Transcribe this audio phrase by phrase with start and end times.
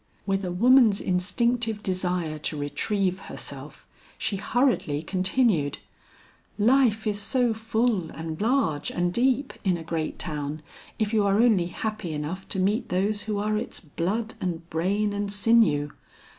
[0.25, 3.85] With a woman's instinctive desire to retrieve herself,
[4.17, 5.77] she hurriedly continued,
[6.57, 10.63] "Life is so full and large and deep in a great town,
[10.97, 15.13] if you are only happy enough to meet those who are its blood and brain
[15.13, 15.91] and sinew.